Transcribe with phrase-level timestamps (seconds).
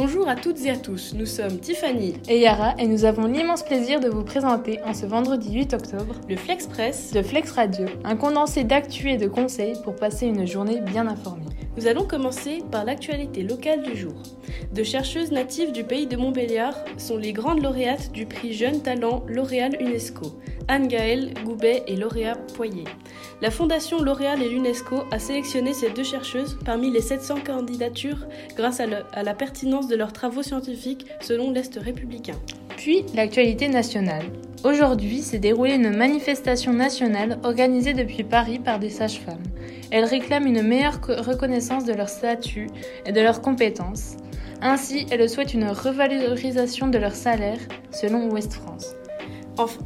[0.00, 3.64] Bonjour à toutes et à tous, nous sommes Tiffany et Yara et nous avons l'immense
[3.64, 8.14] plaisir de vous présenter en ce vendredi 8 octobre le Flexpress de Flex Radio, un
[8.14, 11.46] condensé d'actu et de conseils pour passer une journée bien informée.
[11.76, 14.14] Nous allons commencer par l'actualité locale du jour.
[14.72, 19.24] Deux chercheuses natives du pays de Montbéliard sont les grandes lauréates du prix Jeune Talent
[19.26, 20.26] L'Oréal UNESCO,
[20.68, 22.84] Anne-Gaëlle Goubet et Lauréat Poyer.
[23.40, 28.80] La Fondation L'Oréal et l'UNESCO a sélectionné ces deux chercheuses parmi les 700 candidatures grâce
[28.80, 32.36] à, à la pertinence de leurs travaux scientifiques selon l'Est républicain.
[32.76, 34.26] Puis l'actualité nationale.
[34.64, 39.42] Aujourd'hui s'est déroulée une manifestation nationale organisée depuis Paris par des sages-femmes.
[39.90, 42.68] Elles réclament une meilleure reconnaissance de leur statut
[43.06, 44.16] et de leurs compétences.
[44.60, 47.58] Ainsi, elles souhaitent une revalorisation de leur salaire,
[47.92, 48.97] selon Ouest France.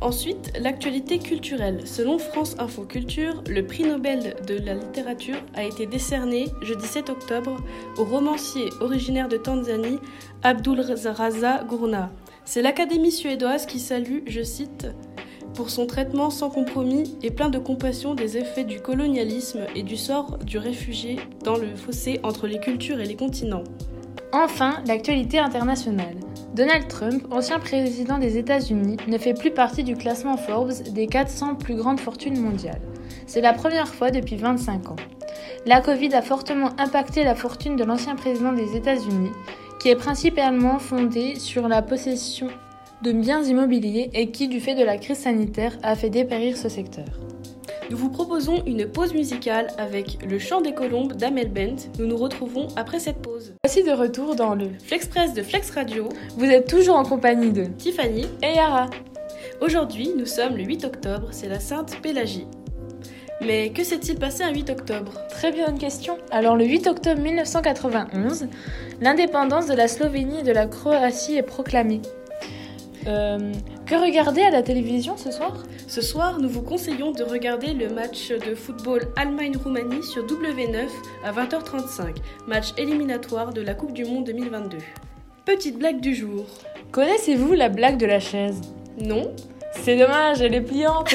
[0.00, 1.86] Ensuite, l'actualité culturelle.
[1.86, 7.08] Selon France Info Culture, le prix Nobel de la littérature a été décerné jeudi 7
[7.08, 7.56] octobre
[7.96, 9.98] au romancier originaire de Tanzanie
[10.42, 12.10] Abdul Raza Gurna.
[12.44, 14.88] C'est l'Académie suédoise qui salue, je cite,
[15.54, 19.96] pour son traitement sans compromis et plein de compassion des effets du colonialisme et du
[19.96, 23.64] sort du réfugié dans le fossé entre les cultures et les continents.
[24.32, 26.16] Enfin, l'actualité internationale.
[26.54, 31.54] Donald Trump, ancien président des États-Unis, ne fait plus partie du classement Forbes des 400
[31.54, 32.82] plus grandes fortunes mondiales.
[33.26, 34.96] C'est la première fois depuis 25 ans.
[35.64, 39.32] La Covid a fortement impacté la fortune de l'ancien président des États-Unis,
[39.80, 42.48] qui est principalement fondée sur la possession
[43.00, 46.68] de biens immobiliers et qui, du fait de la crise sanitaire, a fait dépérir ce
[46.68, 47.06] secteur.
[47.92, 51.90] Nous vous proposons une pause musicale avec Le chant des colombes d'Amel Bent.
[51.98, 53.52] Nous nous retrouvons après cette pause.
[53.62, 56.08] Voici de retour dans le Flexpress de Flex Radio.
[56.38, 58.88] Vous êtes toujours en compagnie de Tiffany et Yara.
[59.60, 62.46] Aujourd'hui, nous sommes le 8 octobre, c'est la Sainte Pélagie.
[63.42, 65.12] Mais que s'est-il passé un 8 octobre?
[65.28, 66.16] Très bonne question.
[66.30, 68.46] Alors le 8 octobre 1991,
[69.02, 72.00] l'indépendance de la Slovénie et de la Croatie est proclamée.
[73.06, 73.52] Euh,
[73.84, 77.88] que regarder à la télévision ce soir Ce soir, nous vous conseillons de regarder le
[77.88, 80.86] match de football Allemagne-Roumanie sur W9
[81.24, 84.78] à 20h35, match éliminatoire de la Coupe du Monde 2022.
[85.44, 86.46] Petite blague du jour.
[86.92, 88.60] Connaissez-vous la blague de la chaise?
[88.98, 89.34] Non.
[89.82, 91.12] C'est dommage, elle est pliante.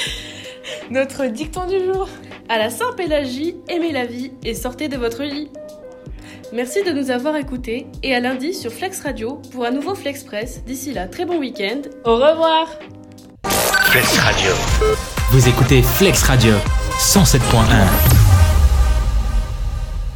[0.90, 2.08] Notre dicton du jour.
[2.50, 5.50] À la Saint-Pélagie, aimez la vie et sortez de votre lit.
[6.52, 10.24] Merci de nous avoir écoutés et à lundi sur Flex Radio pour un nouveau Flex
[10.24, 10.62] Press.
[10.64, 11.82] D'ici là, très bon week-end.
[12.04, 12.68] Au revoir.
[13.44, 14.52] Flex Radio.
[15.30, 16.54] Vous écoutez Flex Radio
[16.98, 18.27] 107.1.